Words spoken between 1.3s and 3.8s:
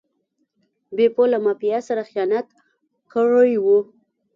له مافیا سره خیانت کړی و.